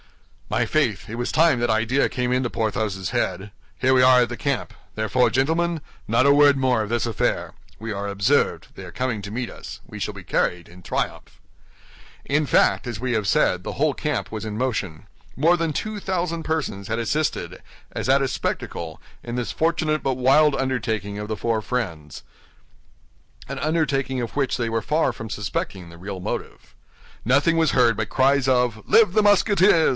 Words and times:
"My 0.49 0.65
faith, 0.65 1.07
it 1.09 1.15
was 1.15 1.31
time 1.31 1.59
that 1.61 1.69
idea 1.69 2.09
came 2.09 2.33
into 2.33 2.49
Porthos's 2.49 3.11
head. 3.11 3.51
Here 3.79 3.93
we 3.93 4.01
are 4.01 4.23
at 4.23 4.29
the 4.29 4.35
camp; 4.35 4.73
therefore, 4.95 5.29
gentlemen, 5.29 5.79
not 6.09 6.25
a 6.25 6.33
word 6.33 6.57
more 6.57 6.81
of 6.81 6.89
this 6.89 7.05
affair. 7.05 7.53
We 7.79 7.93
are 7.93 8.07
observed; 8.07 8.67
they 8.75 8.83
are 8.83 8.91
coming 8.91 9.21
to 9.21 9.31
meet 9.31 9.49
us. 9.49 9.79
We 9.87 9.97
shall 9.97 10.13
be 10.15 10.23
carried 10.25 10.67
in 10.67 10.81
triumph." 10.81 11.39
In 12.25 12.45
fact, 12.45 12.85
as 12.85 12.99
we 12.99 13.13
have 13.13 13.27
said, 13.29 13.63
the 13.63 13.73
whole 13.73 13.93
camp 13.93 14.29
was 14.29 14.43
in 14.43 14.57
motion. 14.57 15.05
More 15.37 15.55
than 15.55 15.71
two 15.71 15.99
thousand 16.01 16.43
persons 16.43 16.89
had 16.89 16.99
assisted, 16.99 17.61
as 17.91 18.09
at 18.09 18.23
a 18.23 18.27
spectacle, 18.27 18.99
in 19.23 19.35
this 19.35 19.53
fortunate 19.53 20.03
but 20.03 20.15
wild 20.15 20.53
undertaking 20.55 21.17
of 21.17 21.29
the 21.29 21.37
four 21.37 21.61
friends—an 21.61 23.59
undertaking 23.59 24.19
of 24.19 24.35
which 24.35 24.57
they 24.57 24.67
were 24.67 24.81
far 24.81 25.13
from 25.13 25.29
suspecting 25.29 25.87
the 25.87 25.97
real 25.97 26.19
motive. 26.19 26.75
Nothing 27.23 27.55
was 27.55 27.71
heard 27.71 27.95
but 27.95 28.09
cries 28.09 28.49
of 28.49 28.83
"Live 28.89 29.13
the 29.13 29.23
Musketeers! 29.23 29.89